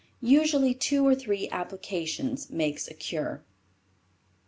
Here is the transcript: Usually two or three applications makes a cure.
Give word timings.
Usually 0.23 0.73
two 0.73 1.05
or 1.05 1.13
three 1.13 1.47
applications 1.51 2.49
makes 2.49 2.87
a 2.87 2.95
cure. 2.95 3.43